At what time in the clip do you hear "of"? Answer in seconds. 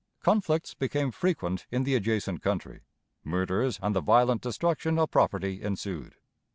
4.97-5.11